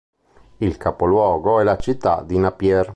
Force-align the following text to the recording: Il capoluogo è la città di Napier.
Il 0.57 0.77
capoluogo 0.77 1.59
è 1.59 1.63
la 1.63 1.77
città 1.77 2.23
di 2.23 2.35
Napier. 2.39 2.89